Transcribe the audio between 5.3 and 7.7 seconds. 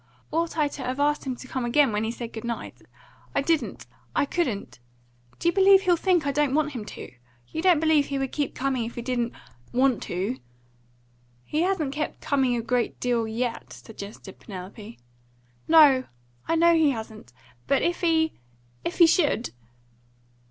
Do you believe he'll think I don't want him to? You